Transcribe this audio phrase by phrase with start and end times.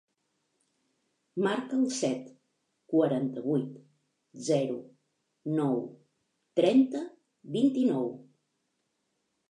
[1.47, 2.23] Marca el set,
[2.95, 3.77] quaranta-vuit,
[4.49, 4.81] zero,
[5.61, 5.79] nou,
[6.63, 7.07] trenta,
[7.59, 8.15] vint-i-nou.